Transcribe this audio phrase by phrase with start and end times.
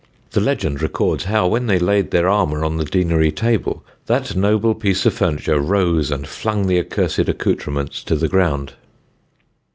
[0.31, 4.73] The legend records how, when they laid their armour on the Deanery table, that noble
[4.73, 8.73] piece of furniture rose and flung the accursed accoutrements to the ground.